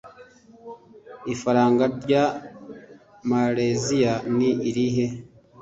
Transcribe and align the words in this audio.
Ifaranga 1.33 1.85
rya 2.03 2.25
Maleziya 3.29 4.13
ni 4.37 4.49
irihe? 4.69 5.05